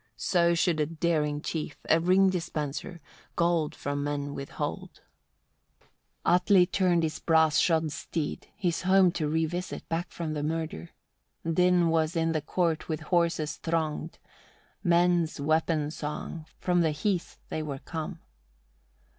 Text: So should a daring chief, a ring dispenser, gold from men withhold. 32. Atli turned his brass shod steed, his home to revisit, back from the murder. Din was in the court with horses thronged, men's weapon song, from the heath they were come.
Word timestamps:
So 0.17 0.55
should 0.55 0.79
a 0.79 0.87
daring 0.87 1.41
chief, 1.41 1.77
a 1.87 1.99
ring 1.99 2.31
dispenser, 2.31 3.01
gold 3.35 3.75
from 3.75 4.03
men 4.03 4.33
withhold. 4.33 5.01
32. 6.25 6.25
Atli 6.33 6.65
turned 6.65 7.03
his 7.03 7.19
brass 7.19 7.59
shod 7.59 7.91
steed, 7.91 8.47
his 8.57 8.81
home 8.81 9.11
to 9.11 9.29
revisit, 9.29 9.87
back 9.89 10.11
from 10.11 10.33
the 10.33 10.41
murder. 10.41 10.89
Din 11.47 11.89
was 11.89 12.15
in 12.15 12.31
the 12.31 12.41
court 12.41 12.89
with 12.89 13.01
horses 13.13 13.57
thronged, 13.57 14.17
men's 14.83 15.39
weapon 15.39 15.91
song, 15.91 16.47
from 16.57 16.81
the 16.81 16.89
heath 16.89 17.37
they 17.49 17.61
were 17.61 17.77
come. 17.77 18.21